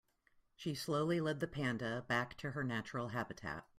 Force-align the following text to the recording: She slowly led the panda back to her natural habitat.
She 0.55 0.73
slowly 0.73 1.21
led 1.21 1.41
the 1.41 1.47
panda 1.47 2.03
back 2.07 2.35
to 2.37 2.53
her 2.53 2.63
natural 2.63 3.09
habitat. 3.09 3.67